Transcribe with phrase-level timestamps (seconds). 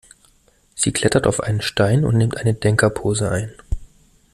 [0.73, 3.51] Sie klettert auf einen Stein und nimmt eine Denkerpose ein.